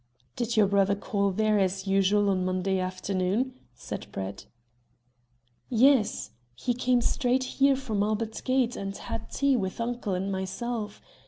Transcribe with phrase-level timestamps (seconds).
[0.35, 4.47] "Did your brother call there as usual on Monday afternoon?" said Brett.
[5.69, 11.03] "Yes; he came straight here from Albert Gate, and had tea with uncle and myself.